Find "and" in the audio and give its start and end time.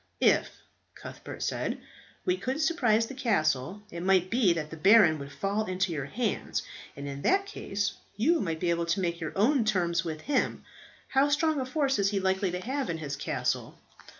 6.97-7.07